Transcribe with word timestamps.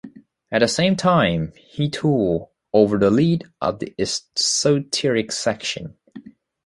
At 0.51 0.61
the 0.61 0.67
same 0.67 0.95
time 0.95 1.53
he 1.57 1.87
tool 1.87 2.51
over 2.73 2.97
the 2.97 3.11
lead 3.11 3.43
of 3.61 3.77
the 3.77 3.93
esoteric 3.99 5.31
section. 5.31 5.95